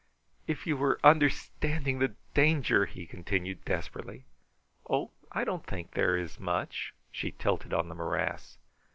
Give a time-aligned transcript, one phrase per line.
[0.47, 4.25] "If you were understanding the danger!" he continued desperately.
[4.89, 8.57] "Oh, I don't think there is much!" She tilted on the morass.